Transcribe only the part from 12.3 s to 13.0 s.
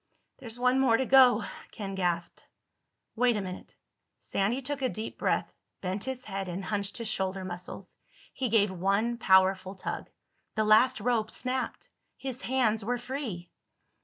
hands were